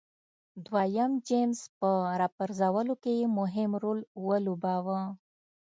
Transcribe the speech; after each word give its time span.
دویم 0.65 1.11
جېمز 1.27 1.59
په 1.79 1.89
راپرځولو 2.21 2.93
کې 3.03 3.11
یې 3.19 3.25
مهم 3.39 3.71
رول 3.83 3.99
ولوباوه. 4.25 5.01